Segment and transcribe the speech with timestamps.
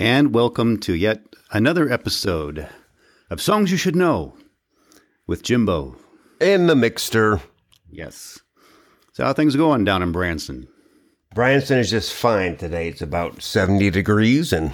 [0.00, 1.20] and welcome to yet
[1.52, 2.66] another episode
[3.28, 4.34] of Songs You Should Know
[5.26, 5.94] with Jimbo.
[6.40, 7.42] And the mixer.
[7.90, 8.40] Yes.
[9.12, 10.68] So, how things going down in Branson?
[11.34, 12.88] Branson is just fine today.
[12.88, 14.72] It's about 70 degrees, and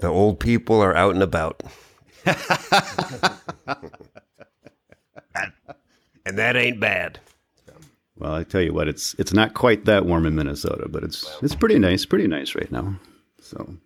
[0.00, 1.62] the old people are out and about.
[2.26, 2.36] and
[6.26, 7.20] that ain't bad.
[8.16, 11.38] Well, I tell you what, it's it's not quite that warm in Minnesota, but it's
[11.40, 12.96] it's pretty nice, pretty nice right now.
[13.40, 13.76] So,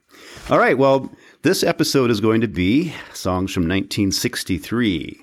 [0.50, 0.78] all right.
[0.78, 1.10] Well,
[1.42, 5.20] this episode is going to be songs from 1963.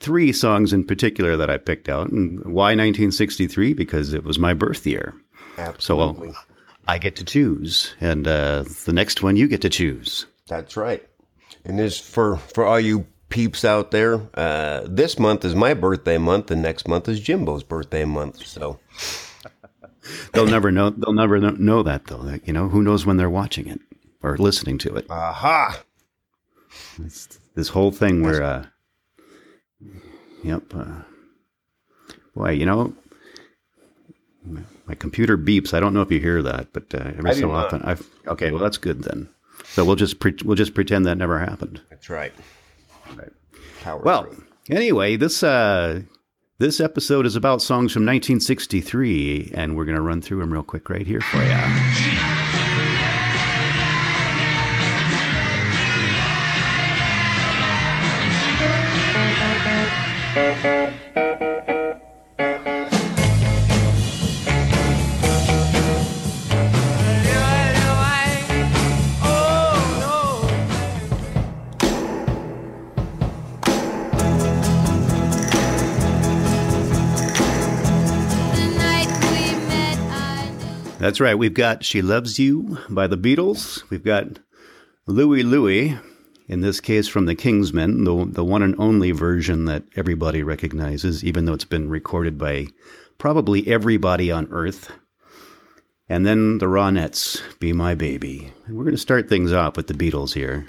[0.00, 3.74] Three songs in particular that I picked out, and why 1963?
[3.74, 5.14] Because it was my birth year.
[5.56, 6.28] Absolutely.
[6.28, 6.44] So well,
[6.86, 10.26] I get to choose, and uh, the next one you get to choose.
[10.46, 11.04] That's right.
[11.64, 14.20] And this for for all you peeps out there.
[14.34, 18.46] Uh, this month is my birthday month, and next month is Jimbo's birthday month.
[18.46, 18.78] So
[20.32, 20.90] they'll never know.
[20.90, 22.38] They'll never know that though.
[22.44, 23.80] You know, who knows when they're watching it
[24.22, 25.06] or listening to it.
[25.10, 25.82] Aha!
[27.04, 28.66] It's this whole thing where, uh,
[30.42, 30.62] yep.
[30.74, 31.02] Uh,
[32.34, 32.94] boy, you know,
[34.88, 35.74] my computer beeps.
[35.74, 38.50] I don't know if you hear that, but uh, every so often, I've okay.
[38.50, 39.28] Well, that's good then.
[39.64, 41.80] So we'll just pre- we'll just pretend that never happened.
[41.90, 42.32] That's right.
[43.14, 43.32] Right.
[43.82, 44.44] Power well, through.
[44.70, 46.02] anyway, this uh,
[46.58, 50.62] this episode is about songs from 1963, and we're going to run through them real
[50.62, 52.34] quick right here for you.
[81.08, 81.38] That's right.
[81.38, 83.82] We've got She Loves You by the Beatles.
[83.88, 84.40] We've got
[85.06, 85.96] Louie Louie,
[86.46, 91.24] in this case from the Kingsmen, the, the one and only version that everybody recognizes,
[91.24, 92.66] even though it's been recorded by
[93.16, 94.92] probably everybody on Earth.
[96.10, 98.52] And then the Ronettes, Be My Baby.
[98.68, 100.66] we're going to start things off with the Beatles here.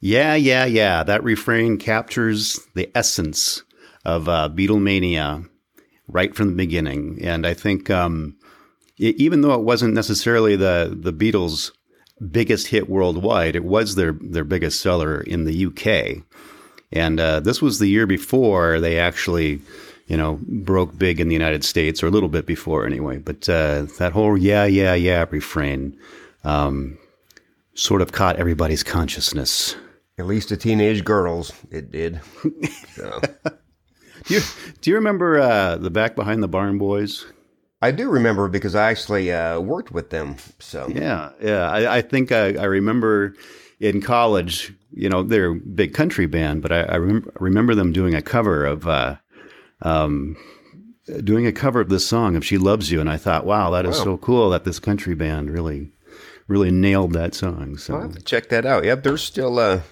[0.00, 1.02] Yeah, yeah, yeah.
[1.02, 3.62] That refrain captures the essence
[4.04, 5.48] of uh, Beatlemania
[6.06, 7.18] right from the beginning.
[7.22, 8.36] And I think um,
[8.98, 11.72] it, even though it wasn't necessarily the the Beatles'
[12.30, 16.24] biggest hit worldwide, it was their their biggest seller in the UK.
[16.90, 19.60] And uh, this was the year before they actually,
[20.06, 23.18] you know, broke big in the United States, or a little bit before anyway.
[23.18, 25.98] But uh, that whole "yeah, yeah, yeah" refrain
[26.44, 26.96] um,
[27.74, 29.76] sort of caught everybody's consciousness.
[30.18, 32.20] At least the teenage girls, it did.
[32.94, 33.20] So.
[34.24, 34.40] do you
[34.80, 37.24] do you remember uh, the back behind the barn boys?
[37.80, 40.36] I do remember because I actually uh, worked with them.
[40.58, 41.70] So yeah, yeah.
[41.70, 43.34] I, I think I, I, remember
[43.78, 44.74] in college.
[44.90, 48.22] You know, they're a big country band, but I, I remember, remember them doing a
[48.22, 48.88] cover of.
[48.88, 49.16] Uh,
[49.82, 50.36] um,
[51.22, 53.86] doing a cover of this song of "She Loves You," and I thought, "Wow, that
[53.86, 54.04] is wow.
[54.04, 55.92] so cool that this country band really
[56.48, 57.76] really nailed that song.
[57.76, 58.84] So to check that out.
[58.84, 59.58] Yep, they're still.
[59.58, 59.82] Uh,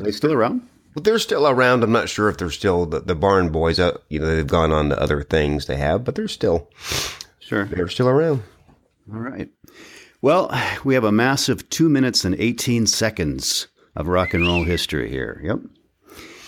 [0.00, 0.66] Are they still around?
[0.94, 1.84] Well, they're still around.
[1.84, 3.78] I'm not sure if they're still the, the Barn Boys.
[3.78, 6.70] Uh, you know, they've gone on to other things they have, but they're still.
[7.38, 8.42] Sure, they're still around.
[9.12, 9.50] All right.
[10.22, 10.50] Well,
[10.84, 15.40] we have a massive two minutes and 18 seconds of rock and roll history here.
[15.44, 15.58] Yep.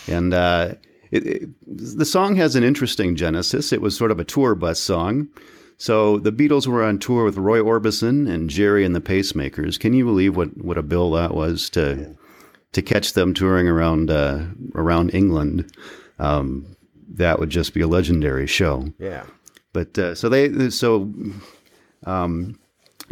[0.08, 0.74] And uh,
[1.10, 3.72] it, it, the song has an interesting genesis.
[3.72, 5.28] It was sort of a tour bus song.
[5.76, 9.78] So the Beatles were on tour with Roy Orbison and Gerry and the Pacemakers.
[9.78, 12.16] Can you believe what, what a bill that was to
[12.72, 14.44] to catch them touring around uh,
[14.75, 15.72] around England?
[16.19, 16.76] Um,
[17.14, 18.93] that would just be a legendary show.
[18.99, 19.25] Yeah.
[19.73, 21.12] But uh, so they so
[22.05, 22.58] um,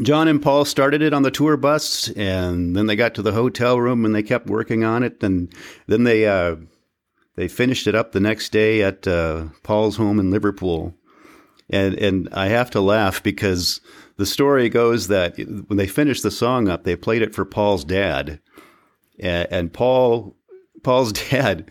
[0.02, 3.32] John and Paul started it on the tour bus, and then they got to the
[3.32, 5.52] hotel room and they kept working on it, and
[5.86, 6.56] then they uh,
[7.36, 10.94] they finished it up the next day at uh, Paul's home in Liverpool
[11.70, 13.80] and and I have to laugh because
[14.16, 17.84] the story goes that when they finished the song up, they played it for Paul's
[17.84, 18.40] dad,
[19.20, 20.36] and, and Paul
[20.82, 21.70] Paul's dad.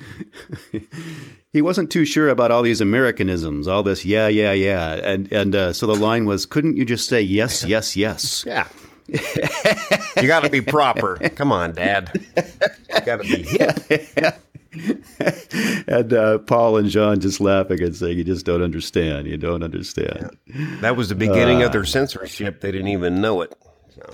[1.52, 5.56] he wasn't too sure about all these Americanisms, all this yeah, yeah, yeah, and and
[5.56, 8.68] uh, so the line was, "Couldn't you just say yes, yes, yes?" Yeah.
[9.08, 11.18] you got to be proper.
[11.30, 12.12] Come on, Dad.
[12.94, 14.40] You got to be hip.
[15.88, 19.26] and uh, Paul and John just laughing and saying, "You just don't understand.
[19.28, 20.78] You don't understand." Yeah.
[20.82, 22.62] That was the beginning uh, of their censorship.
[22.62, 23.56] They didn't even know it.
[23.96, 24.14] So.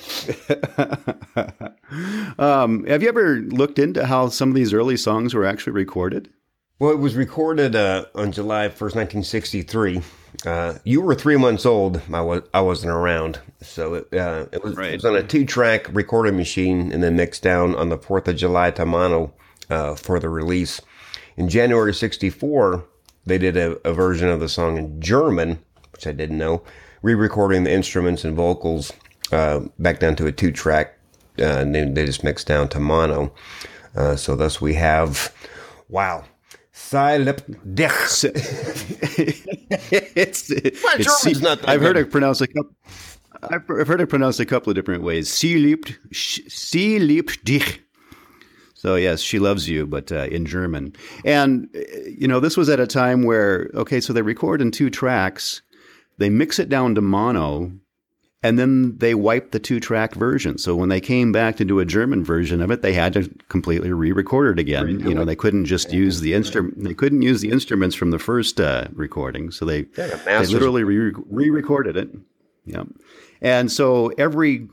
[2.38, 6.30] um, have you ever looked into how some of these early songs were actually recorded?
[6.78, 10.00] Well, it was recorded uh, on July 1st, 1963.
[10.46, 12.00] Uh, you were three months old.
[12.12, 13.40] I, was, I wasn't around.
[13.60, 14.92] So it, uh, it, was, Right.
[14.92, 18.28] it was on a two track recording machine and then mixed down on the 4th
[18.28, 19.34] of July to mono
[19.68, 20.80] uh, for the release.
[21.36, 22.84] In January 64,
[23.26, 25.58] they did a, a version of the song in German,
[25.92, 26.62] which I didn't know,
[27.02, 28.92] re recording the instruments and vocals
[29.32, 30.96] uh, back down to a two track.
[31.38, 33.32] Uh, and then they just mixed down to mono.
[33.96, 35.34] Uh, so thus we have,
[35.88, 36.24] wow.
[36.72, 37.40] Silep
[37.74, 38.24] dich.
[40.16, 42.74] it's it's not I've heard it pronounced a couple.
[43.42, 45.30] I've I've heard it pronounced a couple of different ways.
[45.30, 47.80] Sie liebt, sh- sie liebt dich.
[48.74, 50.94] So yes, she loves you, but uh, in German.
[51.24, 54.70] And uh, you know, this was at a time where okay, so they record in
[54.70, 55.60] two tracks,
[56.16, 57.72] they mix it down to mono,
[58.42, 60.56] and then they wiped the two-track version.
[60.56, 63.28] So when they came back to do a German version of it, they had to
[63.48, 65.00] completely re-record it again.
[65.00, 66.82] You know, they couldn't just use the instrument.
[66.82, 70.84] They couldn't use the instruments from the first uh, recording, so they Yeah, they literally
[70.84, 72.08] re- re-recorded it.
[72.64, 72.84] Yeah,
[73.42, 74.68] and so every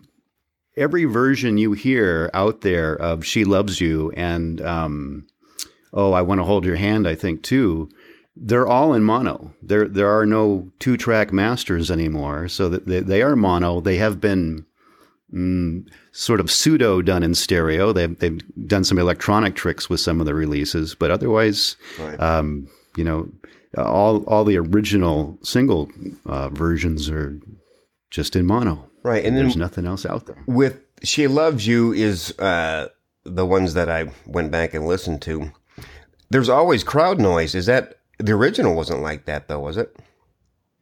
[0.76, 5.28] every version you hear out there of "She Loves You" and um,
[5.94, 7.90] "Oh, I Want to Hold Your Hand," I think too.
[8.40, 9.54] They're all in mono.
[9.62, 13.80] There there are no two track masters anymore, so that they, they are mono.
[13.82, 14.66] They have been
[15.34, 17.92] mm, sort of pseudo done in stereo.
[17.94, 22.20] They've they've done some electronic tricks with some of the releases, but otherwise, Right.
[22.20, 23.30] um, you know,
[23.78, 25.90] all all the original single
[26.26, 27.40] uh, versions are
[28.12, 28.90] just in mono.
[29.04, 29.24] Right.
[29.26, 30.44] And then There's nothing else out there.
[30.48, 32.90] with She Loves You is uh,
[33.24, 35.52] the ones that I went back and listened to.
[36.30, 37.56] There's always crowd noise.
[37.56, 39.96] Is that the original wasn't like that though, was it?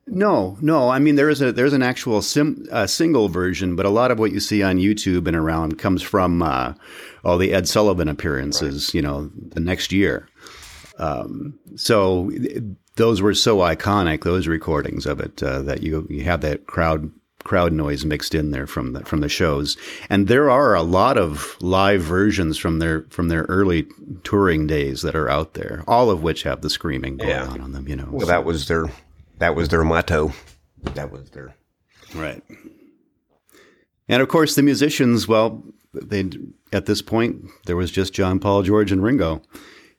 [0.07, 0.89] No, no.
[0.89, 4.11] I mean, there is a there's an actual sim, uh, single version, but a lot
[4.11, 6.73] of what you see on YouTube and around comes from uh,
[7.23, 8.93] all the Ed Sullivan appearances.
[8.93, 10.29] You know, the next year.
[10.99, 12.63] Um, so th-
[12.97, 17.11] those were so iconic, those recordings of it, uh, that you you have that crowd
[17.45, 19.77] crowd noise mixed in there from the from the shows.
[20.09, 23.87] And there are a lot of live versions from their from their early
[24.25, 27.45] touring days that are out there, all of which have the screaming going Yeah.
[27.47, 27.87] on on them.
[27.87, 28.85] You know, Well, that was their
[29.37, 30.33] that was their motto.
[30.95, 31.55] That was their
[32.13, 32.43] Right.
[34.07, 35.63] And of course, the musicians, well,
[35.93, 36.29] they
[36.71, 39.41] at this point there was just John Paul, George, and Ringo,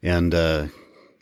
[0.03, 0.67] and uh,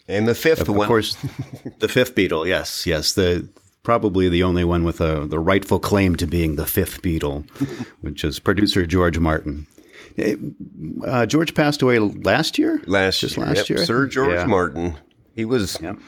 [0.09, 0.83] and the fifth of one.
[0.83, 1.17] Of course
[1.81, 2.47] the fifth Beatle.
[2.47, 3.49] Yes, yes, the
[3.85, 7.49] probably the only one with a, the rightful claim to being the fifth Beatle,
[8.01, 9.67] which is producer George Martin.
[10.19, 10.35] Eh,
[11.07, 12.81] Uh, George passed away last year.
[12.87, 13.87] last just year, last yep, year?
[13.87, 14.47] Sir George Yeah.
[14.47, 14.97] Martin.
[15.37, 15.99] He was, Yep.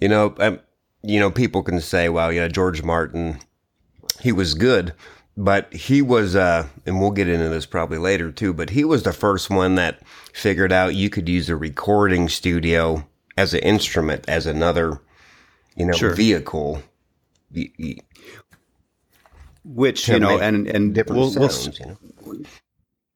[0.00, 0.58] you know, um,
[1.04, 3.38] you know, people can say, "Well, you know, George Martin,
[4.20, 4.92] he was good,"
[5.36, 8.52] but he was, uh, and we'll get into this probably later too.
[8.52, 10.00] But he was the first one that
[10.32, 13.06] figured out you could use a recording studio
[13.36, 15.00] as an instrument, as another,
[15.76, 16.14] you know, Sure.
[16.14, 16.82] vehicle.
[19.64, 22.44] Which you know, and and different we'll, we'll you know.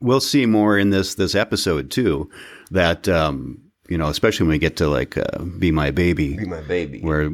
[0.00, 2.30] we'll see more in this this episode too.
[2.70, 6.44] That um, you know, especially when we get to like uh, "Be My Baby," Be
[6.44, 7.00] my baby.
[7.00, 7.30] where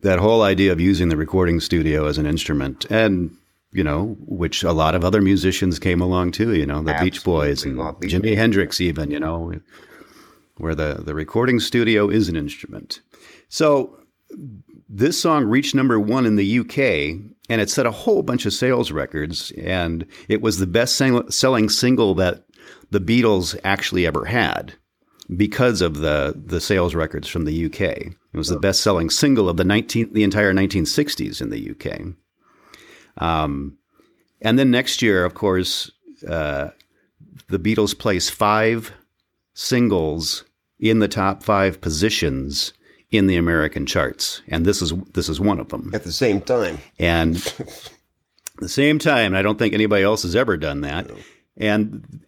[0.00, 3.36] that whole idea of using the recording studio as an instrument, and
[3.72, 6.54] you know, which a lot of other musicians came along too.
[6.54, 9.10] You know, the Beach Boys and Beach Jimi Hendrix, even.
[9.10, 9.52] You know,
[10.56, 13.00] where the the recording studio is an instrument.
[13.48, 13.98] So
[14.88, 16.78] this song reached number one in the UK,
[17.48, 19.50] and it set a whole bunch of sales records.
[19.52, 22.44] And it was the best selling single that
[22.90, 24.74] the Beatles actually ever had
[25.34, 27.80] because of the the sales records from the UK.
[27.80, 32.14] It was the best selling single of the nineteen the entire 1960s in the UK.
[33.16, 33.78] Um,
[34.40, 35.90] and then next year, of course,
[36.28, 36.70] uh,
[37.48, 38.92] the Beatles placed five
[39.54, 40.44] singles
[40.78, 42.72] in the top five positions
[43.14, 45.90] in the American charts, and this is this is one of them.
[45.94, 47.90] At the same time, And at
[48.58, 51.10] the same time, and I don't think anybody else has ever done that.
[51.56, 52.20] And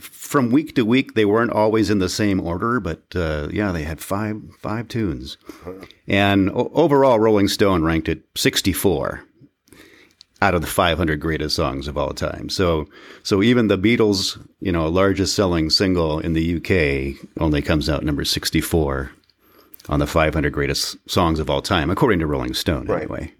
[0.00, 3.84] from week to week, they weren't always in the same order, but uh, yeah, they
[3.84, 5.36] had five five tunes.
[6.08, 9.24] And o- overall, Rolling Stone ranked it 64
[10.42, 12.50] out of the 500 greatest songs of all time.
[12.50, 12.86] So,
[13.22, 18.04] so even the Beatles, you know, largest selling single in the UK only comes out
[18.04, 19.10] number 64
[19.88, 23.02] on the 500 greatest songs of all time, according to Rolling Stone, Right.
[23.02, 23.32] anyway.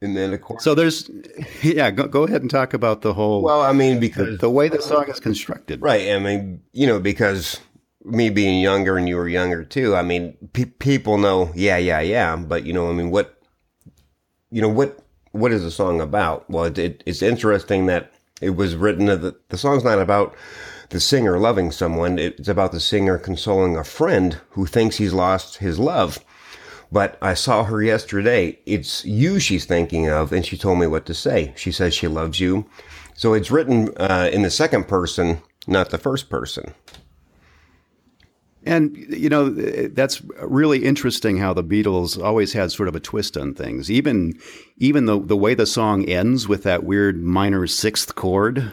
[0.00, 1.10] and then of course, So there's,
[1.62, 4.68] yeah, go, go ahead and talk about the whole, well, I mean, because the way
[4.68, 5.80] the song is constructed.
[5.80, 6.10] Right.
[6.12, 7.58] I mean, you know, because
[8.04, 9.96] me being younger and you were younger too.
[9.96, 12.36] I mean, pe- people know, yeah, yeah, yeah.
[12.36, 13.40] But you know, I mean, what,
[14.50, 14.98] you know, what,
[15.32, 16.48] what is the song about?
[16.50, 20.34] Well, it, it, it's interesting that it was written that the song's not about
[20.94, 22.20] the singer loving someone.
[22.20, 26.24] It's about the singer consoling a friend who thinks he's lost his love.
[26.92, 28.60] But I saw her yesterday.
[28.64, 31.52] It's you she's thinking of, and she told me what to say.
[31.56, 32.64] She says she loves you.
[33.16, 36.72] So it's written uh, in the second person, not the first person.
[38.62, 43.36] And you know that's really interesting how the Beatles always had sort of a twist
[43.36, 43.90] on things.
[43.90, 44.38] Even
[44.76, 48.72] even the the way the song ends with that weird minor sixth chord.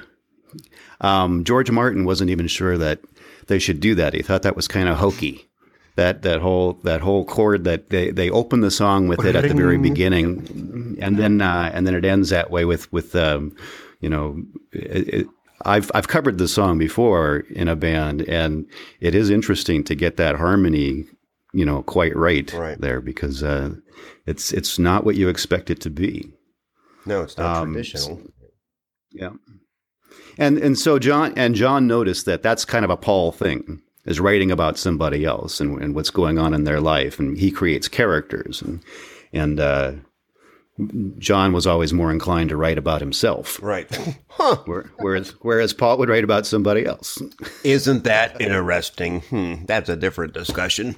[1.01, 2.99] Um, George Martin wasn't even sure that
[3.47, 4.13] they should do that.
[4.13, 5.47] He thought that was kind of hokey.
[5.95, 9.47] That that whole that whole chord that they, they open the song with it at
[9.47, 13.53] the very beginning, and then uh, and then it ends that way with with um,
[13.99, 14.41] you know
[14.71, 15.27] it, it,
[15.65, 18.65] I've I've covered the song before in a band, and
[19.01, 21.05] it is interesting to get that harmony,
[21.53, 22.79] you know, quite right, right.
[22.79, 23.75] there because uh,
[24.25, 26.31] it's it's not what you expect it to be.
[27.05, 28.21] No, it's not um, traditional.
[29.11, 29.31] Yeah,
[30.41, 34.19] and and so John and John noticed that that's kind of a Paul thing is
[34.19, 37.87] writing about somebody else and, and what's going on in their life, and he creates
[37.87, 38.81] characters and
[39.31, 39.93] and uh,
[41.17, 43.61] John was always more inclined to write about himself.
[43.61, 43.87] Right.
[44.33, 44.55] Huh.
[44.97, 47.21] Whereas, whereas Paul would write about somebody else.
[47.63, 49.19] Isn't that interesting?
[49.21, 50.95] Hmm, that's a different discussion.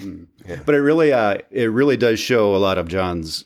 [0.00, 0.56] yeah.
[0.66, 3.44] But it really, uh, it really does show a lot of John's.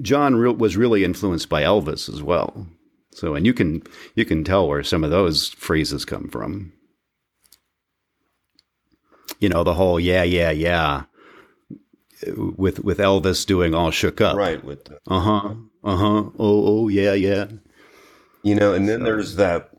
[0.00, 2.66] John re- was really influenced by Elvis as well.
[3.12, 3.82] So, and you can
[4.14, 6.72] you can tell where some of those phrases come from.
[9.38, 11.04] You know, the whole "yeah, yeah, yeah."
[12.26, 14.36] with with Elvis doing all shook up.
[14.36, 14.62] Right.
[14.62, 15.54] With uh huh.
[15.82, 16.30] Uh huh.
[16.38, 17.46] Oh oh yeah yeah.
[18.42, 19.04] You know, and then so.
[19.04, 19.70] there's that.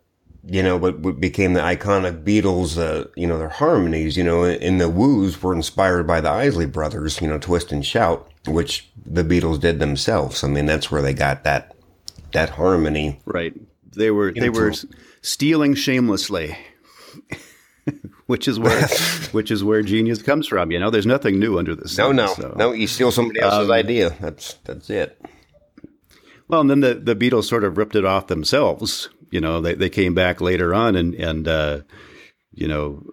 [0.44, 4.44] You know, what, what became the iconic Beatles, uh, you know, their harmonies, you know,
[4.44, 8.90] in the woos were inspired by the Isley brothers, you know, Twist and Shout, which
[9.06, 10.44] the Beatles did themselves.
[10.44, 11.76] I mean, that's where they got that,
[12.34, 13.20] that harmony.
[13.26, 13.54] Right.
[13.96, 14.74] They were, they were
[15.22, 16.58] stealing shamelessly.
[18.28, 18.88] which is where
[19.32, 20.72] which is where genius comes from.
[20.72, 22.16] You know, there's nothing new under the sun.
[22.16, 22.54] No, no, so.
[22.56, 22.72] no.
[22.72, 24.16] You steal somebody else's um, idea.
[24.22, 25.22] That's that's it.
[26.48, 29.10] Well, and then the the Beatles sort of ripped it off themselves.
[29.32, 31.82] You know, they they came back later on and and uh,
[32.54, 33.04] you know,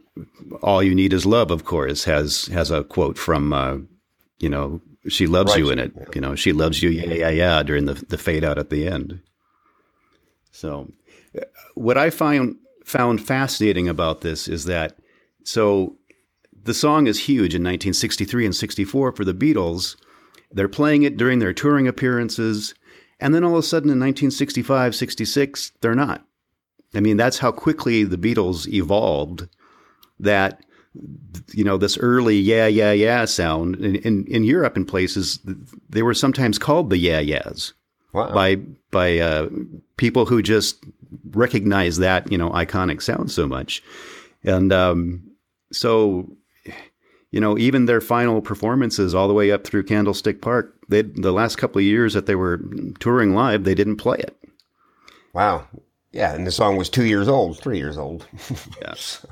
[0.62, 1.50] all you need is love.
[1.50, 3.78] Of course, has has a quote from uh,
[4.38, 5.58] you know she loves right.
[5.58, 5.92] you in it.
[6.14, 6.90] You know, she loves you.
[6.90, 7.62] Yeah, yeah, yeah.
[7.62, 9.20] During the the fade out at the end.
[10.50, 10.90] So,
[11.74, 14.98] what I find found fascinating about this is that
[15.44, 15.96] so
[16.64, 19.96] the song is huge in 1963 and 64 for the Beatles.
[20.50, 22.74] They're playing it during their touring appearances.
[23.20, 26.24] And then all of a sudden in 1965, 66, they're not.
[26.94, 29.48] I mean, that's how quickly the Beatles evolved
[30.20, 30.64] that,
[31.52, 35.38] you know, this early yeah, yeah, yeah sound in, in, in Europe and places,
[35.88, 37.72] they were sometimes called the yeah, yeahs
[38.12, 38.32] wow.
[38.32, 38.56] by,
[38.90, 39.48] by uh,
[39.96, 40.84] people who just
[41.30, 43.82] recognize that, you know, iconic sound so much.
[44.44, 45.22] And, um,
[45.72, 46.28] so
[47.30, 51.32] you know, even their final performances all the way up through Candlestick Park, they the
[51.32, 52.60] last couple of years that they were
[53.00, 54.36] touring live, they didn't play it.
[55.34, 55.66] Wow.
[56.12, 58.26] Yeah, and the song was two years old, three years old.
[58.80, 59.26] yes.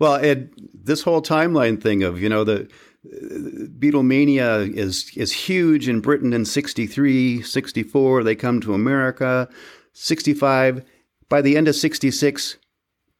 [0.00, 0.50] Well, it,
[0.84, 6.32] this whole timeline thing of you know the uh, Beatlemania is is huge in Britain
[6.32, 8.24] in 63, 64.
[8.24, 9.48] They come to America,
[9.92, 10.84] 65.
[11.28, 12.56] By the end of 66,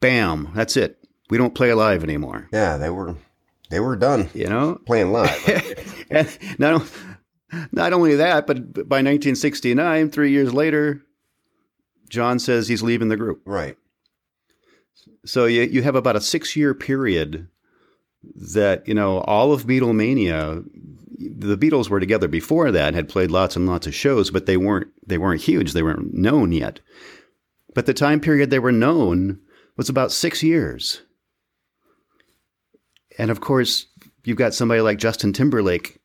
[0.01, 2.49] bam, that's it we don't play live anymore.
[2.53, 3.15] Yeah, they were
[3.71, 4.29] they were done.
[4.35, 6.05] You know, playing live.
[6.11, 6.91] and not
[7.73, 11.03] not only that, but by 1969, three years later,
[12.09, 13.43] John says he's leaving the group.
[13.47, 13.77] Right.
[15.25, 17.49] So you you have about a six year period
[18.55, 20.65] that you know all of Beatlemania.
[21.23, 24.57] The Beatles were together before that, had played lots and lots of shows, but they
[24.57, 25.73] weren't they weren't huge.
[25.73, 26.81] They weren't known yet.
[27.75, 29.39] But the time period they were known
[29.77, 31.03] was about six years.
[33.19, 33.87] And of course,
[34.25, 36.01] you've got somebody like Justin Timberlake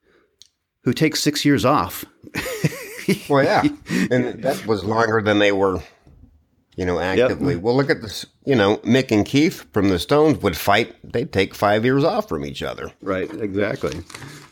[0.84, 2.06] who takes six years off.
[3.30, 3.64] well, yeah.
[4.12, 5.82] And that was longer than they were,
[6.75, 7.53] you know, actively.
[7.55, 7.63] Yep.
[7.63, 8.25] Well, look at this.
[8.46, 10.96] You know, Mick and Keith from the Stones would fight.
[11.03, 12.91] They'd take five years off from each other.
[13.01, 14.03] Right, exactly.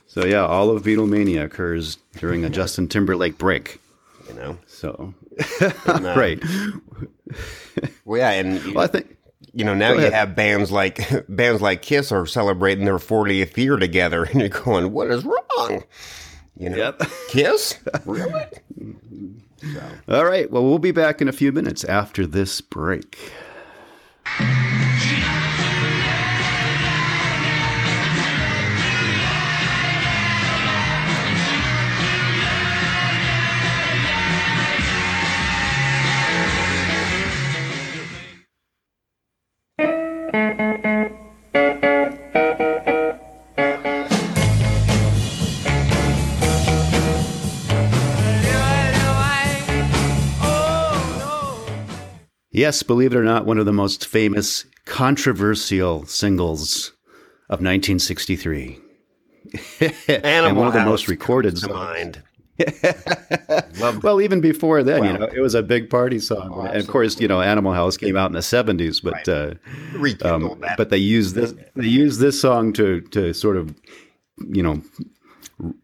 [0.08, 3.80] So, yeah, all of Beatlemania occurs during a Justin Timberlake break.
[4.28, 4.58] You know?
[4.68, 5.14] So,
[5.86, 6.42] and, uh, right.
[8.06, 8.32] Well, yeah.
[8.32, 9.18] And well, I think
[9.54, 11.00] you know, now you have bands like
[11.30, 15.84] bands like Kiss are celebrating their 40th year together, and you're going, "What is wrong?"
[16.58, 17.02] You know, yep.
[17.30, 18.46] Kiss, really?
[19.74, 19.84] So.
[20.10, 20.50] All right.
[20.52, 23.18] Well, we'll be back in a few minutes after this break.
[52.64, 56.94] Yes, believe it or not, one of the most famous controversial singles
[57.50, 58.80] of 1963.
[60.08, 61.74] and one of the House most recorded to songs.
[61.74, 62.24] mind.
[64.02, 66.66] Well, even before then, you know, it was a big party song.
[66.68, 69.56] and of course, you know, Animal House came out in the 70s, but uh,
[70.00, 70.78] Rekindled um, that.
[70.78, 73.76] but they used this they used this song to to sort of
[74.38, 74.82] you know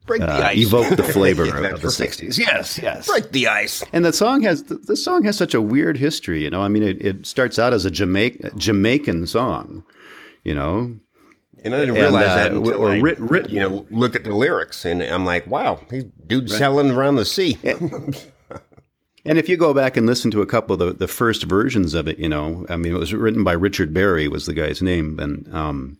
[0.06, 0.58] break the uh, ice.
[0.58, 2.10] evoke the flavor of, of the that's right.
[2.10, 2.38] 60s.
[2.38, 3.08] Yes, yes.
[3.08, 3.84] Break the ice.
[3.94, 6.62] And the song has the song has such a weird history, you know.
[6.62, 9.84] I mean, it, it starts out as a Jamaica, Jamaican song,
[10.44, 10.96] you know.
[11.63, 14.16] And I didn't And, realize uh, that until or I, writ- writ- you know, look
[14.16, 17.58] at the lyrics, and I'm like, wow, he dude's selling around the sea.
[19.25, 21.94] And if you go back and listen to a couple of the, the first versions
[21.94, 24.82] of it, you know, I mean, it was written by Richard Berry was the guy's
[24.82, 25.98] name, and um,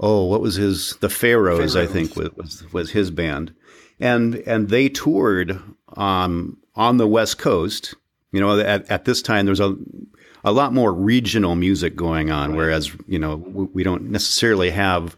[0.00, 0.96] oh, what was his?
[1.00, 3.54] The Pharaohs, I think, was, was was his band,
[4.00, 5.60] and and they toured
[5.96, 7.94] um, on the West Coast.
[8.32, 9.76] You know, at, at this time, there's a
[10.44, 15.16] a lot more regional music going on, whereas you know we, we don't necessarily have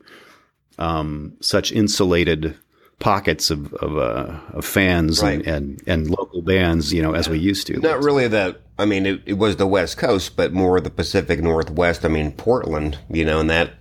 [0.79, 2.57] um, such insulated
[3.01, 5.39] pockets of of, uh, of fans Right.
[5.39, 7.79] and, and and local bands, you know, as we used to.
[7.81, 8.61] Not really that.
[8.79, 12.05] I mean, it, it was the West Coast, but more the Pacific Northwest.
[12.05, 12.99] I mean, Portland.
[13.11, 13.73] You know, and that,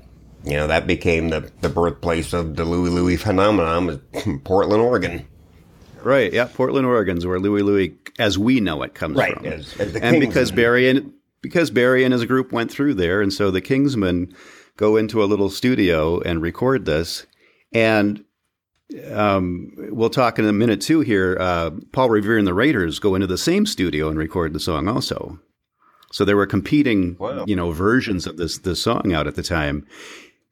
[0.44, 4.00] you know, that became the the birthplace of the Louie Louie phenomenon.
[4.44, 5.28] Portland, Oregon.
[6.02, 6.32] Right.
[6.32, 6.48] Yeah.
[6.54, 9.46] Portland, Oregon's where Louie Louie, as we know it, comes Right, from.
[9.46, 10.52] as- as and because.
[10.52, 14.34] Berry and because Berry and his group went through there, and so the Kingsmen
[14.78, 17.26] go into a little studio and record this.
[17.74, 18.24] And
[19.14, 21.02] um, we'll talk in a minute too.
[21.02, 24.60] Here, uh, Paul Revere and the Raiders go into the same studio and record the
[24.60, 25.40] song also.
[26.12, 27.46] So there were competing, Wow.
[27.48, 29.86] you know, versions of this this song out at the time.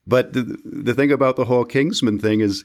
[0.08, 2.64] But the the thing about the whole Kingsmen thing is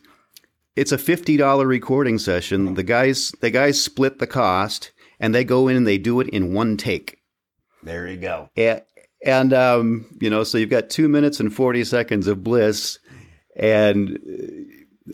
[0.77, 2.75] it's a fifty dollar recording session.
[2.75, 6.29] The guys the guys split the cost and they go in and they do it
[6.29, 7.19] in one take.
[7.83, 8.49] There you go.
[8.57, 8.83] And,
[9.25, 12.99] and um, you know, so you've got two minutes and forty seconds of bliss,
[13.57, 14.19] and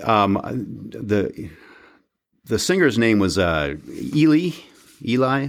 [0.03, 0.35] um,
[0.91, 1.51] the
[2.45, 3.77] the singer's name was uh,
[4.15, 4.51] Ely,
[5.07, 5.49] Eli.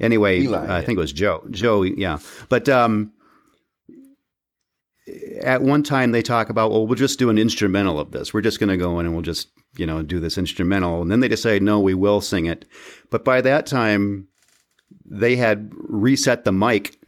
[0.00, 0.84] Anyway, Eli, I yeah.
[0.84, 1.44] think it was Joe.
[1.50, 2.18] Joe, yeah.
[2.48, 3.12] But um,
[5.42, 8.32] at one time they talk about, well, we'll just do an instrumental of this.
[8.34, 11.02] We're just going to go in and we'll just, you know, do this instrumental.
[11.02, 12.64] And then they decide, no, we will sing it.
[13.10, 14.28] But by that time,
[15.04, 16.98] they had reset the mic,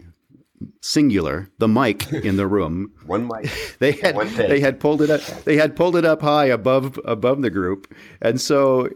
[0.80, 2.92] singular, the mic in the room.
[3.06, 3.50] One mic.
[3.78, 5.20] They had One they had pulled it up.
[5.44, 8.88] They had pulled it up high above above the group, and so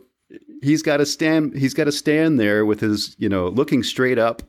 [0.62, 1.57] he's got to stand.
[1.57, 4.42] He's got to stand there with his, you know, looking straight up,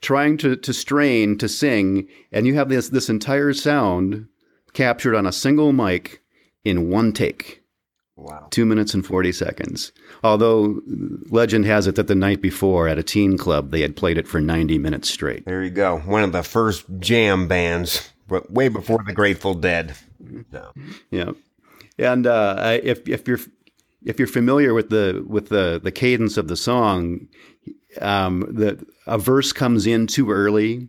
[0.00, 4.26] trying to to strain to sing, and you have this this entire sound
[4.72, 6.22] captured on a single mic
[6.64, 7.62] in one take,
[8.16, 8.46] Wow.
[8.50, 9.92] two minutes and forty seconds.
[10.22, 10.80] Although
[11.30, 14.28] legend has it that the night before at a teen club they had played it
[14.28, 15.44] for ninety minutes straight.
[15.44, 15.98] There you go.
[16.00, 19.94] One of the first jam bands, but way before the Grateful Dead.
[20.52, 20.72] So,
[21.10, 21.32] Yeah,
[21.98, 23.40] and uh, if if you're
[24.04, 27.28] if you're familiar with the with the the cadence of the song,
[28.00, 30.88] um, the a verse comes in too early,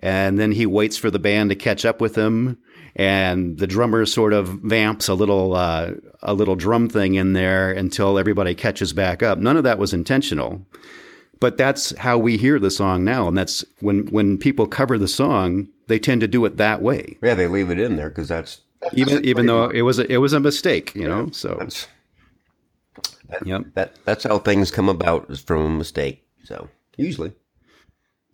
[0.00, 2.58] and then he waits for the band to catch up with him,
[2.94, 7.70] and the drummer sort of vamps a little uh, a little drum thing in there
[7.70, 9.38] until everybody catches back up.
[9.38, 10.66] None of that was intentional.
[11.38, 15.08] But that's how we hear the song now, and that's when when people cover the
[15.08, 18.28] song, they tend to do it that way yeah, they leave it in there because
[18.28, 18.62] that's,
[18.94, 21.28] even even though it was a, it was a mistake, you know.
[21.32, 21.88] So that's
[23.28, 23.62] that, Yep.
[23.74, 26.24] that that's how things come about is from a mistake.
[26.44, 27.32] So usually,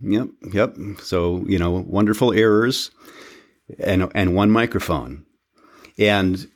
[0.01, 0.77] yep, yep.
[1.01, 2.91] So you know, wonderful errors,
[3.79, 5.25] and and one microphone,
[5.99, 6.49] and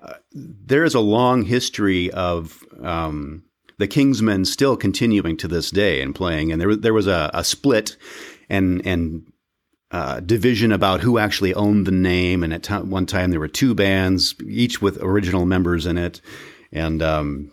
[0.00, 2.58] uh, there is a long history of.
[2.82, 3.44] Um,
[3.76, 7.42] the Kingsmen still continuing to this day and playing, and there there was a, a
[7.42, 7.96] split,
[8.48, 9.32] and and
[9.90, 12.42] uh, division about who actually owned the name.
[12.42, 16.20] And at t- one time there were two bands, each with original members in it,
[16.72, 17.52] and um,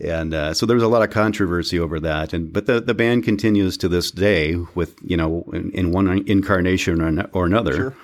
[0.00, 2.32] and uh, so there was a lot of controversy over that.
[2.32, 6.24] And but the the band continues to this day with you know in, in one
[6.26, 7.74] incarnation or, or another.
[7.74, 7.96] Sure.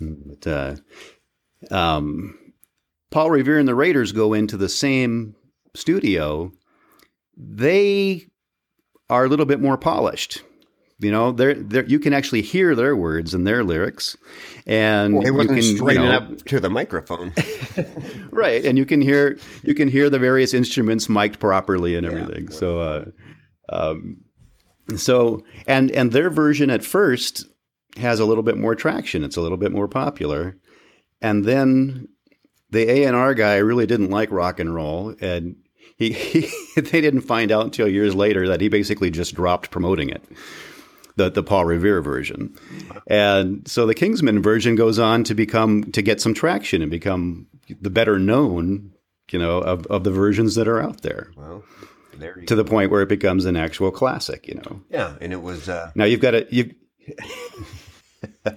[0.00, 0.76] But uh,
[1.70, 2.38] um,
[3.10, 5.36] Paul Revere and the Raiders go into the same
[5.74, 6.52] studio.
[7.36, 8.26] They
[9.08, 10.42] are a little bit more polished.
[11.02, 14.16] You know, they're, they're, you can actually hear their words and their lyrics,
[14.66, 17.32] and it you wasn't can, you straight know, up to the microphone.
[18.30, 22.48] right and you can hear you can hear the various instruments mic'd properly and everything
[22.50, 23.04] so uh
[23.70, 24.18] um
[24.96, 27.46] so and and their version at first
[27.96, 29.22] has a little bit more traction.
[29.22, 30.56] It's a little bit more popular.
[31.20, 32.08] And then
[32.70, 35.56] the A&R guy really didn't like rock and roll and
[35.96, 40.08] he, he they didn't find out until years later that he basically just dropped promoting
[40.08, 40.22] it.
[41.16, 42.56] The, the Paul Revere version.
[43.06, 47.46] And so the Kingsmen version goes on to become to get some traction and become
[47.80, 48.92] the better known,
[49.30, 51.30] you know, of, of the versions that are out there.
[51.36, 51.64] Well,
[52.14, 54.80] there you To the point where it becomes an actual classic, you know.
[54.90, 56.74] Yeah, and it was uh, Now you've got to you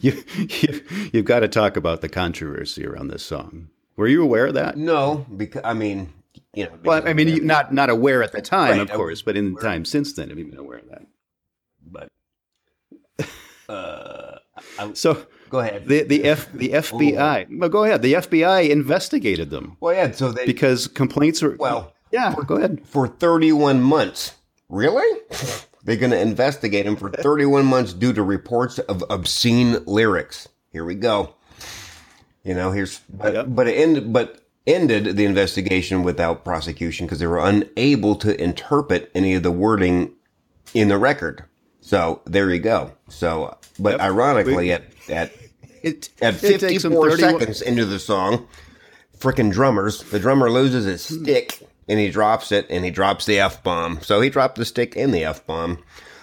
[0.00, 0.80] you, you
[1.12, 3.68] you've got to talk about the controversy around this song.
[3.96, 4.76] Were you aware of that?
[4.76, 6.12] no because I mean,
[6.54, 9.22] you know, Well, I mean, you, not not aware at the time, Right, of course,
[9.22, 11.06] but in the time since then, I've you been aware of that?
[11.90, 12.08] But
[13.68, 14.38] uh,
[14.78, 15.86] I, So go ahead.
[15.86, 17.58] the the F the FBI.
[17.58, 18.02] Well, go ahead.
[18.02, 20.10] The FBI investigated them well, yeah.
[20.12, 21.56] So they because complaints were.
[21.58, 22.80] well yeah, go ahead.
[22.86, 24.34] for 31 months.
[24.70, 25.20] Really?
[25.84, 30.48] They're going to investigate him for 31 months due to reports of obscene lyrics.
[30.72, 31.34] Here we go.
[32.44, 33.46] You know, here's but, Yep.
[33.50, 39.10] but it ended but ended the investigation without prosecution because they were unable to interpret
[39.14, 40.12] any of the wording
[40.74, 41.44] in the record.
[41.88, 42.92] So there you go.
[43.08, 44.00] So, but Yep.
[44.02, 45.32] ironically, at at
[45.82, 48.46] It, at it takes them 54 seconds into the song,
[49.18, 51.22] frickin' drummers, the drummer loses his hmm.
[51.24, 54.02] stick and he drops it and he drops the F bomb.
[54.02, 55.78] So he dropped the stick and the F bomb.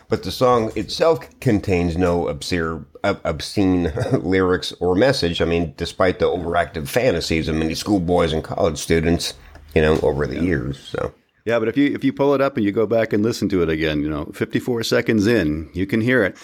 [0.08, 5.42] But the song itself contains no obscene, ob- obscene lyrics or message.
[5.42, 9.34] I mean, despite the overactive fantasies of many schoolboys and college students,
[9.74, 10.78] you know, over the years.
[10.78, 11.12] So,
[11.46, 13.48] Yeah, but if you if you pull it up and you go back and listen
[13.50, 16.38] to it again, you know, 54 seconds in, you can hear it.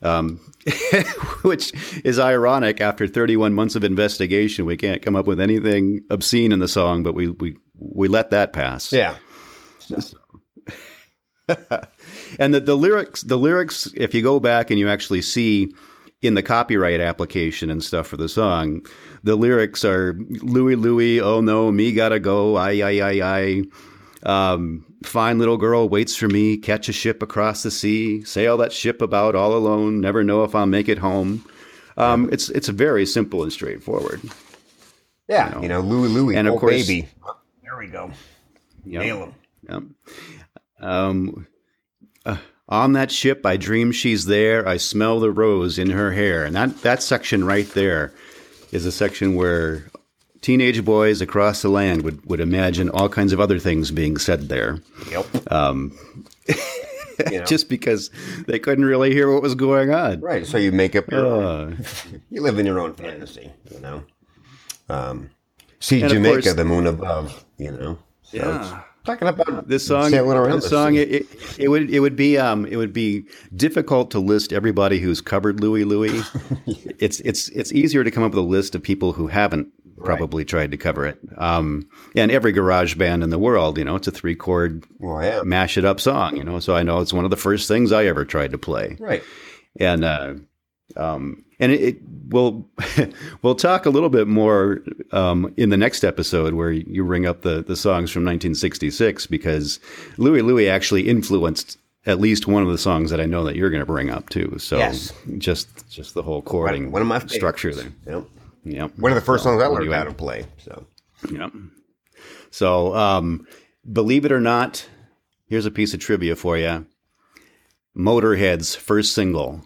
[0.00, 0.40] Um,
[1.42, 1.72] which
[2.04, 2.80] is ironic.
[2.80, 7.02] After 31 months of investigation, we can't come up with anything obscene in the song,
[7.02, 8.92] but we we we let that pass.
[8.92, 9.16] yeah.
[12.38, 15.74] And the, the lyrics, the lyrics, if you go back and you actually see
[16.22, 18.86] in the copyright application and stuff for the song,
[19.22, 23.62] the lyrics are Louie Louie, oh no, me gotta go, I I I I.
[24.24, 28.72] Um, fine little girl waits for me, catch a ship across the sea, sail that
[28.72, 31.44] ship about all alone, never know if I'll make it home.
[31.96, 34.20] Um, it's it's very simple and straightforward.
[35.28, 35.60] Yeah.
[35.60, 37.08] You know, Louie Louie, And of oh, course- baby.
[37.62, 38.10] There we go.
[38.84, 39.02] Yep.
[39.02, 39.34] Nail him.
[39.68, 39.82] Yep.
[40.80, 41.46] Um,
[42.26, 42.36] uh,
[42.68, 44.66] on that ship, I dream she's there.
[44.66, 48.12] I smell the rose in her hair, and that that section right there
[48.72, 49.84] is a section where
[50.42, 54.48] teenage boys across the land would would imagine all kinds of other things being said
[54.50, 54.78] there,
[55.10, 55.50] Yep.
[55.52, 55.92] um,
[57.30, 57.44] You know.
[57.44, 58.10] just because
[58.46, 60.20] they couldn't really hear what was going on.
[60.20, 60.44] Right.
[60.46, 61.74] So you make up your own.
[61.74, 61.76] Uh,
[62.30, 64.02] You live in your own fantasy, you know.
[64.88, 65.30] Um,
[65.78, 67.98] see Jamaica, course- the moon above, you know.
[68.22, 68.82] So Yeah.
[69.04, 71.26] Talking about this song, this song, it, it,
[71.58, 73.24] it would it would be um it would be
[73.56, 76.22] difficult to list everybody who's covered Louie Louie.
[77.00, 79.66] it's it's it's easier to come up with a list of people who haven't
[80.04, 81.18] probably tried to cover it.
[81.36, 85.22] Um, and every garage band in the world, you know, it's a three chord Well,
[85.22, 85.42] yeah.
[85.44, 86.58] mash it up song, you know.
[86.60, 89.22] So I know it's one of the first things I ever tried to play Right.
[89.78, 90.34] and uh,
[90.96, 91.96] um, and it, it
[92.28, 92.68] will
[93.42, 97.42] we'll talk a little bit more um, in the next episode where you ring up
[97.42, 99.80] the the songs from 1966 because
[100.18, 103.70] Louie Louie actually influenced at least one of the songs that I know that you're
[103.70, 104.56] going to bring up too.
[104.58, 105.12] So Yes.
[105.38, 107.34] just just the whole chording One of my favorites.
[107.36, 107.92] structure there.
[108.06, 108.24] Yep.
[108.64, 108.98] Yep.
[108.98, 110.46] One of the first songs I learned how to play.
[110.58, 110.86] So
[111.30, 111.52] Yep.
[112.50, 113.46] So, um,
[113.90, 114.86] believe it or not,
[115.46, 116.86] here's a piece of trivia for you.
[117.96, 119.62] Motorhead's first single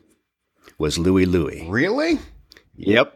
[0.79, 1.67] was Louie Louie.
[1.69, 2.19] really?
[2.79, 3.13] Yep.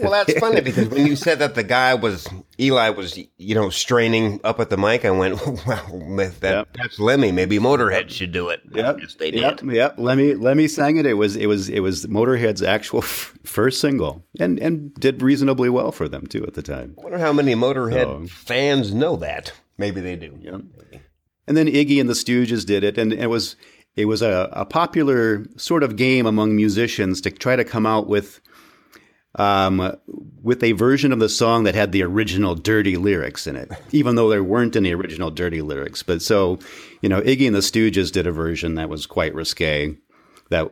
[0.00, 2.28] Well, that's funny because when you said that the guy was
[2.60, 5.34] Eli was you know straining up at the mic, I went,
[5.66, 6.68] "Well, if that, Yep.
[6.76, 7.32] that's Lemmy.
[7.32, 8.98] Maybe Motorhead should do it." Yep.
[9.00, 9.40] Yes, they did.
[9.40, 9.62] Yep.
[9.64, 9.94] Yep.
[9.98, 11.06] Let me Lemmy sang it.
[11.06, 15.68] It was it was it was Motorhead's actual f- first single, and and did reasonably
[15.68, 16.94] well for them too at the time.
[16.98, 19.52] I wonder how many Motorhead So- fans know that.
[19.78, 20.38] Maybe they do.
[20.40, 20.60] Yep.
[21.48, 23.56] And then Iggy and the Stooges did it, and it was
[23.96, 28.06] it was a, a popular sort of game among musicians to try to come out
[28.06, 28.40] with
[29.36, 29.96] um,
[30.42, 34.14] with a version of the song that had the original dirty lyrics in it, even
[34.16, 36.02] though there weren't any original dirty lyrics.
[36.02, 36.58] But so,
[37.00, 39.96] you know, Iggy and the Stooges did a version that was quite risque.
[40.50, 40.70] That,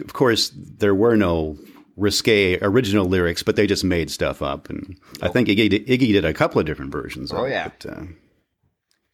[0.00, 1.58] of course, there were no
[1.96, 4.68] risque original lyrics, but they just made stuff up.
[4.70, 7.32] And I think Iggy did, Iggy did a couple of different versions.
[7.32, 7.70] of Oh, it, yeah.
[7.80, 8.02] but, uh,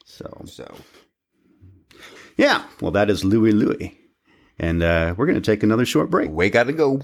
[0.04, 0.74] so So
[2.36, 3.98] yeah, well, that is Louie Louie.
[4.58, 6.30] And uh, we're going to take another short break.
[6.30, 7.00] we got to go.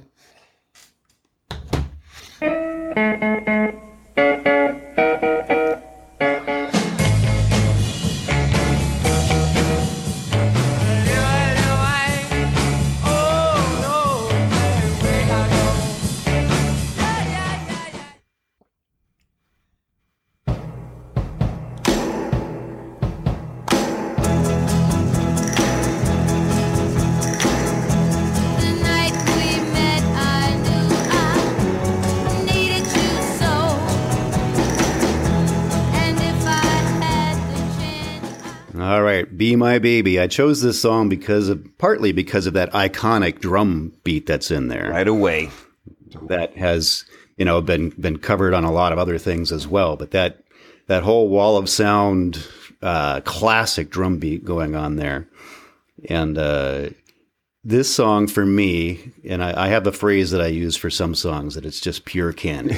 [39.59, 44.27] My Baby." I chose this song because of partly because of that iconic drum beat
[44.27, 44.91] that's in there.
[44.91, 45.51] Right away.
[46.29, 47.05] That has
[47.37, 50.43] you know been been covered on a lot of other things as well, but that
[50.87, 52.47] that whole wall of sound,
[52.83, 55.29] uh, classic drum beat going on there,
[56.09, 56.89] and uh,
[57.65, 61.15] this song for me, and I, I, have the phrase that I use for some
[61.15, 62.77] songs that it's just pure candy.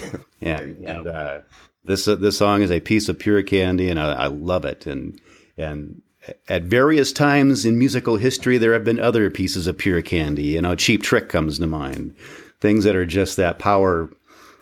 [0.40, 1.40] yeah, and uh,
[1.84, 4.86] this uh, this song is a piece of pure candy, and I, I love it.
[4.86, 5.20] And
[5.56, 6.02] and
[6.48, 10.44] at various times in musical history, there have been other pieces of pure candy.
[10.44, 12.14] You know, Cheap Trick comes to mind.
[12.60, 14.10] Things that are just that power,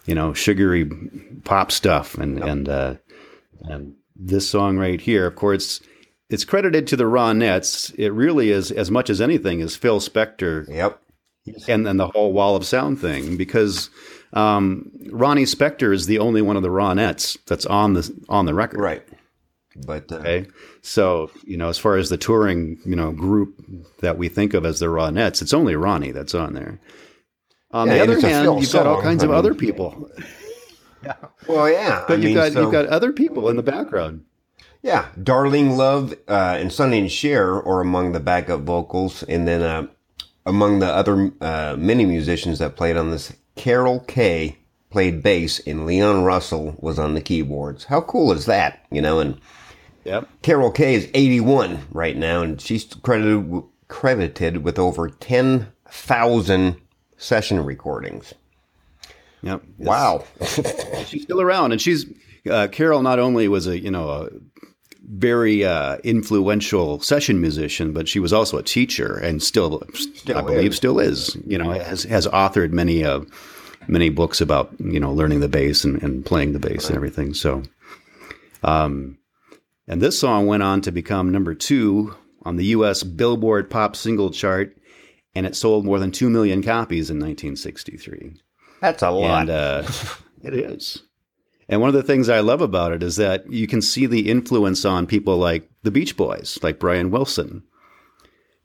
[0.06, 0.90] you know, sugary
[1.44, 2.48] pop stuff, and yep.
[2.48, 2.94] and uh,
[3.62, 5.80] and this song right here, of course
[6.30, 7.92] it's credited to the Ronettes.
[7.98, 10.66] It really is as much as anything is Phil Spector.
[10.68, 11.02] Yep.
[11.68, 13.90] And then the whole wall of sound thing because
[14.32, 18.54] um, Ronnie Spector is the only one of the Ronettes that's on the on the
[18.54, 18.80] record.
[18.80, 19.02] Right.
[19.76, 20.46] But uh, okay,
[20.82, 23.62] so you know, as far as the touring, you know, group
[24.00, 26.80] that we think of as the Ronettes, it's only Ronnie that's on there.
[27.72, 30.10] On yeah, the other hand, you've got all kinds I mean, of other people.
[31.04, 31.14] yeah.
[31.46, 32.62] Well, yeah, but I you've mean, got so...
[32.62, 34.24] you've got other people in the background.
[34.82, 39.62] Yeah, "Darlene Love uh, and Sonny and Cher are among the backup vocals, and then
[39.62, 39.86] uh,
[40.44, 44.56] among the other uh, many musicians that played on this, Carol Kaye
[44.90, 47.84] played bass, and Leon Russell was on the keyboards.
[47.84, 48.84] How cool is that?
[48.90, 49.40] You know, and
[50.04, 50.28] yep.
[50.42, 56.76] Carol Kaye is 81 right now, and she's credited credited with over 10,000
[57.16, 58.34] session recordings.
[59.42, 59.62] Yep.
[59.78, 60.24] Wow.
[61.06, 62.06] she's still around, and she's
[62.50, 63.02] uh, Carol.
[63.02, 64.28] Not only was a you know a
[65.02, 70.42] very uh, influential session musician, but she was also a teacher and still, still I
[70.42, 70.76] believe, is.
[70.76, 71.36] still is.
[71.46, 73.20] You know, has has authored many uh,
[73.88, 76.90] many books about you know learning the bass and, and playing the bass right.
[76.90, 77.34] and everything.
[77.34, 77.62] So,
[78.62, 79.18] um,
[79.88, 83.02] and this song went on to become number two on the U.S.
[83.02, 84.76] Billboard Pop Single Chart,
[85.34, 88.40] and it sold more than two million copies in 1963.
[88.80, 89.42] That's a lot.
[89.42, 89.82] And, uh,
[90.42, 91.02] it is.
[91.68, 94.28] And one of the things I love about it is that you can see the
[94.28, 97.62] influence on people like the Beach Boys, like Brian Wilson.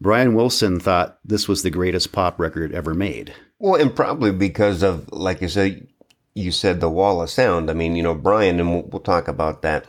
[0.02, 3.34] Brian Wilson thought this was the greatest pop record ever made.
[3.60, 5.88] Well, and probably because of, like you said,
[6.34, 7.70] you said the wall of sound.
[7.70, 9.86] I mean, you know, Brian, and we'll, we'll talk about that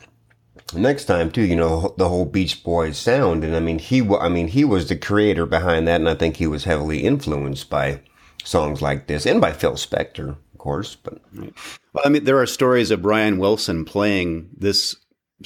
[0.75, 1.43] next time too.
[1.43, 4.89] You know, the whole Beach Boys sound, and I mean, he, I mean, he was
[4.89, 8.01] the creator behind that, and I think he was heavily influenced by
[8.45, 10.97] songs like this and by Phil Spector of course.
[10.97, 14.97] But well, I mean, there are stories of Brian Wilson playing this,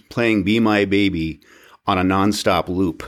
[0.08, 1.40] playing "Be My Baby"
[1.86, 3.02] on a nonstop loop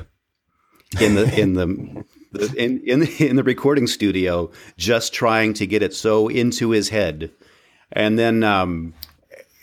[1.00, 2.04] in the in the.
[2.56, 7.30] In, in in the recording studio, just trying to get it so into his head,
[7.92, 8.94] and then um,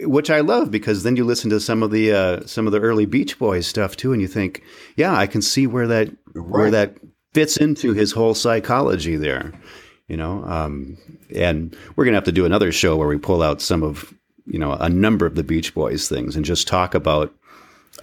[0.01, 2.79] which I love because then you listen to some of the uh, some of the
[2.79, 4.61] early Beach Boys stuff too, and you think,
[4.95, 6.47] yeah, I can see where that right.
[6.47, 6.95] where that
[7.33, 9.51] fits into his whole psychology there
[10.09, 10.97] you know um,
[11.33, 14.13] and we're going to have to do another show where we pull out some of
[14.45, 17.33] you know a number of the beach boys things and just talk about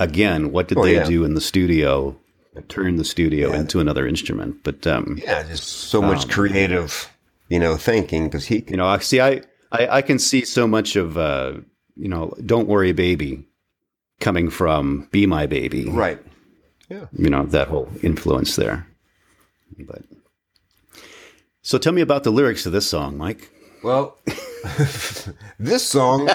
[0.00, 1.04] again what did oh, they yeah.
[1.04, 2.16] do in the studio
[2.62, 3.60] turn the studio yeah.
[3.60, 4.62] into another instrument.
[4.62, 7.10] But um, yeah just so much um, creative
[7.48, 10.66] you know thinking because he you know I see I, I i can see so
[10.66, 11.54] much of uh
[11.96, 13.46] you know don't worry baby
[14.20, 15.88] coming from be my baby.
[15.88, 16.20] Right.
[16.88, 17.06] Yeah.
[17.12, 18.86] You know that whole influence there.
[19.78, 20.02] But
[21.62, 23.50] so tell me about the lyrics to this song, Mike.
[23.82, 24.18] Well,
[25.58, 26.26] this song,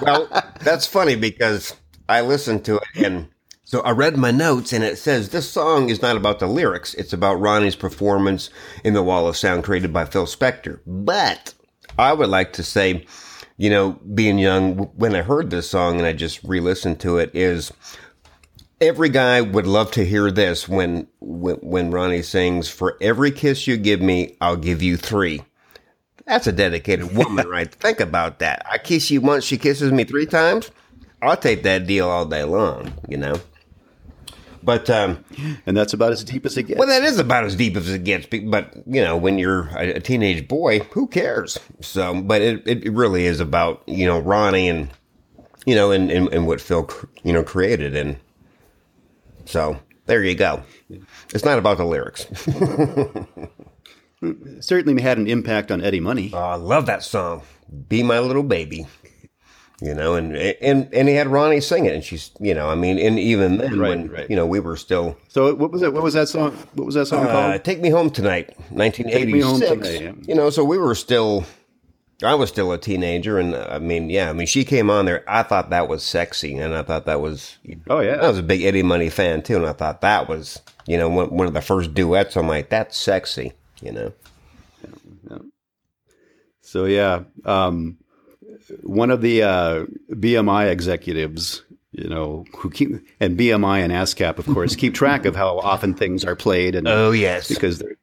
[0.00, 0.28] well,
[0.60, 1.74] that's funny because
[2.08, 3.28] I listened to it and
[3.64, 6.92] so I read my notes and it says this song is not about the lyrics.
[6.94, 8.50] It's about Ronnie's performance
[8.84, 10.80] in the wall of sound created by Phil Spector.
[10.86, 11.54] But
[11.98, 13.06] I would like to say,
[13.56, 17.30] you know, being young, when I heard this song and I just re-listened to it
[17.34, 17.72] is
[18.82, 23.66] every guy would love to hear this when, when when Ronnie sings, "For every kiss
[23.66, 25.42] you give me, I'll give you three.
[26.26, 27.72] That's a dedicated woman, right?
[27.80, 28.64] Think about that.
[28.70, 30.70] I kiss you once, she kisses me three times.
[31.22, 33.40] I'll take that deal all day long, you know.
[34.64, 35.24] But um,
[35.66, 36.78] and that's about as deep as it gets.
[36.78, 38.26] Well, that is about as deep as it gets.
[38.26, 41.58] But you know, when you're a, teenage boy, who cares?
[41.80, 44.90] So, but it it really is about you know Ronnie and
[45.66, 46.88] you know and and, and what Phil
[47.22, 48.16] you know created and
[49.44, 50.62] so there you go.
[51.34, 52.26] It's not about the lyrics.
[54.60, 56.30] Certainly had an impact on Eddie Money.
[56.32, 57.42] Oh, I love that song.
[57.88, 58.86] Be my little baby.
[59.80, 62.74] You know, and and and he had Ronnie sing it, and she's, you know, I
[62.74, 64.30] mean, and even then, right, when right.
[64.30, 65.16] you know we were still.
[65.28, 65.92] So what was it?
[65.92, 66.52] What was that song?
[66.74, 67.64] What was that song uh, called?
[67.64, 70.00] Take Me Home Tonight, nineteen eighty six.
[70.28, 71.44] You know, so we were still
[72.22, 75.06] I was still a teenager, and uh, I mean, yeah, I mean, she came on
[75.06, 75.24] there.
[75.28, 77.58] I thought that was sexy, and I thought that was.
[77.88, 80.60] Oh yeah, I was a big Eddie Money fan too, and I thought that was,
[80.86, 82.36] you know, one, one of the first duets.
[82.36, 84.12] I'm like, that's sexy, you know.
[85.28, 85.38] Yeah.
[86.60, 87.98] So yeah, um,
[88.82, 94.46] one of the uh, BMI executives, you know, who keep and BMI and ASCAP, of
[94.46, 97.96] course, keep track of how often things are played, and Oh yes, because they're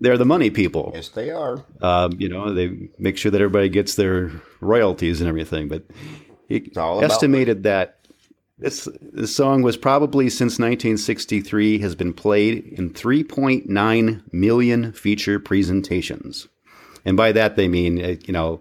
[0.00, 0.92] they're the money people.
[0.94, 1.64] yes they are.
[1.82, 5.68] Um, you know, they make sure that everybody gets their royalties and everything.
[5.68, 5.84] But
[6.48, 7.98] he all about estimated that
[8.58, 16.48] this this song was probably since 1963 has been played in 3.9 million feature presentations,
[17.04, 18.60] and by that they mean uh, you know.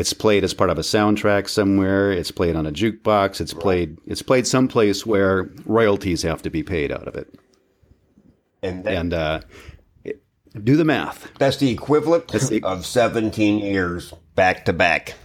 [0.00, 2.10] It's played as part of a soundtrack somewhere.
[2.10, 3.38] It's played on a jukebox.
[3.38, 3.98] It's played.
[4.06, 7.34] It's played someplace where royalties have to be paid out of it.
[8.62, 9.40] And, that, And uh,
[10.02, 10.22] it-
[10.64, 11.30] do the math.
[11.38, 15.16] that's the equivalent the- of 17 years back to back.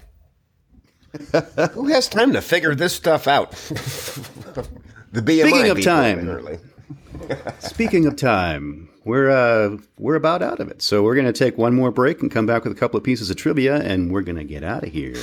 [1.71, 3.51] Who has time to figure this stuff out?
[5.13, 6.59] the BMI Speaking of time.
[7.59, 10.81] Speaking of time, we're uh, we're about out of it.
[10.81, 13.03] So we're going to take one more break and come back with a couple of
[13.03, 15.15] pieces of trivia, and we're going to get out of here.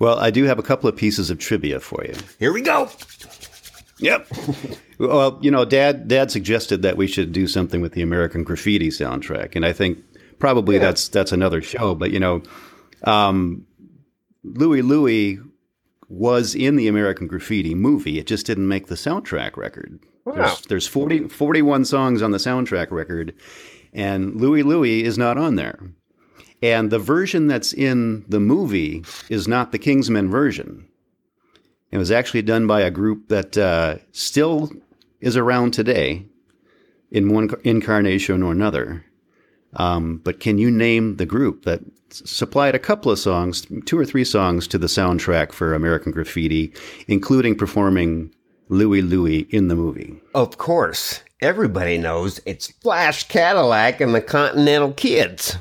[0.00, 2.14] Well, I do have a couple of pieces of trivia for you.
[2.38, 2.88] Here we go.
[3.98, 4.28] Yep.
[4.98, 8.88] well, you know, Dad Dad suggested that we should do something with the American Graffiti
[8.88, 9.98] soundtrack, and I think
[10.38, 11.94] probably that's that's another show.
[11.94, 12.42] But you know,
[13.04, 13.66] um,
[14.42, 15.38] Louie Louie
[16.08, 18.18] was in the American Graffiti movie.
[18.18, 20.00] It just didn't make the soundtrack record.
[20.24, 20.34] Wow.
[20.34, 23.34] There's, there's 40, 41 songs on the soundtrack record,
[23.92, 25.78] and Louie Louie is not on there.
[26.62, 30.86] And the version that's in the movie is not the Kingsmen version.
[31.90, 34.70] It was actually done by a group that uh, still
[35.20, 36.26] is around today
[37.10, 39.04] in one incarnation or another.
[39.74, 44.04] Um, but can you name the group that supplied a couple of songs, two or
[44.04, 46.72] three songs to the soundtrack for American Graffiti,
[47.06, 48.34] including performing
[48.68, 50.20] Louie Louie in the movie?
[50.34, 55.56] Of course, everybody knows it's Flash Cadillac and the Continental Kids.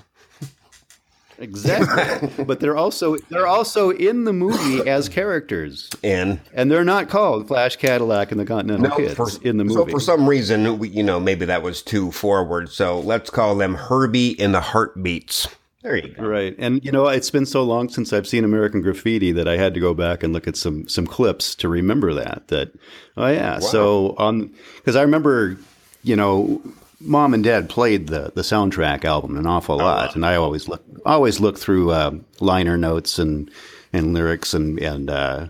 [1.39, 2.43] Exactly.
[2.45, 7.47] but they're also they're also in the movie as characters, And and they're not called
[7.47, 9.91] Flash Cadillac and the Continental Kids for, in the movie.
[9.91, 12.69] so for some reason, we, you know, maybe that was too forward.
[12.69, 15.47] So let's call them Herbie and the Heartbeats.
[15.81, 16.23] There you go.
[16.27, 16.55] Right.
[16.59, 19.73] And you know, it's been so long since I've seen American Graffiti that I had
[19.75, 22.73] to go back and look at some some clips to remember that that
[23.15, 23.59] oh yeah.
[23.59, 25.57] So um, on cuz I remember,
[26.03, 26.61] you know,
[27.01, 30.83] mom and dad played the the soundtrack album an awful lot and I always look
[31.05, 33.49] always look through uh, liner notes and
[33.93, 35.47] and lyrics and and uh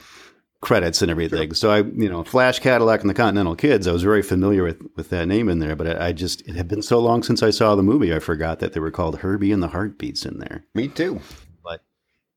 [0.62, 1.54] credits and everything.
[1.54, 4.82] So I, you know, Flash Cadillac and the Continental Kids, I was very familiar with,
[4.96, 7.42] with that name in there, but I, I just, it had been so long since
[7.42, 10.40] I saw the movie, I forgot that they were called Herbie and the Heartbeats in
[10.40, 10.66] there.
[10.76, 11.22] Me too.
[11.64, 11.82] But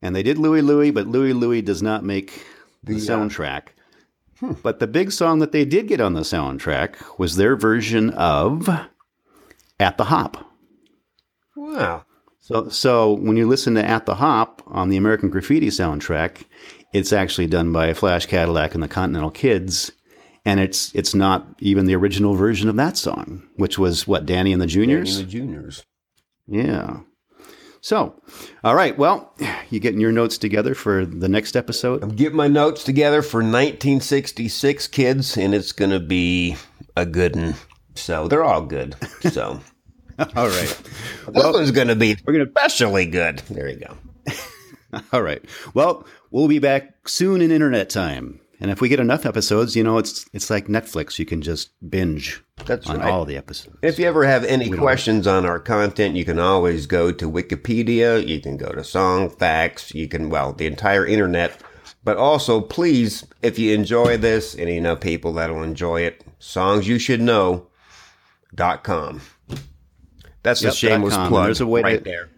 [0.00, 2.46] and they did Louie Louie, but Louie Louie does not make
[2.84, 3.68] the, uh, soundtrack.
[4.62, 8.68] But the big song that they did get on the soundtrack was their version of
[9.82, 10.38] "At the Hop."
[11.56, 12.04] Wow.
[12.40, 16.44] So, so when you listen to "At the Hop" on the American Graffiti soundtrack,
[16.92, 19.92] it's actually done by Flash Cadillac and the Continental Kids,
[20.44, 24.52] and it's it's not even the original version of that song, which was what Danny
[24.52, 25.18] and the Juniors.
[25.18, 25.84] the juniors.
[26.46, 27.00] Yeah.
[27.80, 28.14] So,
[28.62, 28.96] all right.
[28.96, 29.34] Well,
[29.70, 32.02] you getting your notes together for the next episode?
[32.02, 36.56] I'm getting my notes together for 1966 kids, and it's going to be
[36.96, 37.54] a good one.
[37.94, 38.94] So they're all good.
[39.30, 39.60] So
[40.36, 40.80] All right.
[41.28, 42.44] this one's going to be We're gonna.
[42.46, 43.38] especially good.
[43.50, 43.96] There you go.
[45.12, 45.42] All right.
[45.74, 49.82] Well, we'll be back soon in internet time, and if we get enough episodes, you
[49.82, 51.18] know, it's it's like Netflix.
[51.18, 53.10] You can just binge That's on right.
[53.10, 53.76] all the episodes.
[53.82, 58.26] If you ever have any questions on our content, you can always go to Wikipedia.
[58.26, 59.94] You can go to Song Facts.
[59.94, 61.58] You can, well, the entire internet.
[62.04, 66.86] But also, please, if you enjoy this, and you know people that'll enjoy it, songs
[66.86, 67.68] you should know
[68.54, 69.20] dot com.
[70.42, 72.28] That's Yep, a shameless plug There's a way right to- there.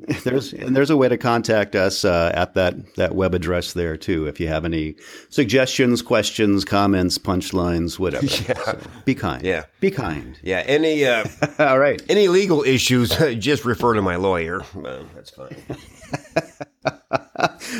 [0.24, 3.98] There's and there's a way to contact us uh, at that that web address there
[3.98, 4.26] too.
[4.26, 4.96] If you have any
[5.28, 8.26] suggestions, questions, comments, punchlines, whatever.
[8.28, 9.42] So, be kind.
[9.44, 9.64] Yeah.
[9.80, 10.38] Be kind.
[10.42, 11.26] Yeah, any uh,
[11.58, 12.00] All right.
[12.08, 14.62] any legal issues, just refer to my lawyer.
[14.74, 15.54] Uh, that's fine.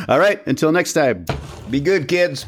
[0.06, 0.46] All right.
[0.46, 1.24] Until next time.
[1.70, 2.44] Be good, kids.